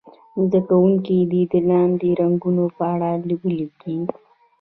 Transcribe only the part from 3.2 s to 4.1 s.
ولیکي.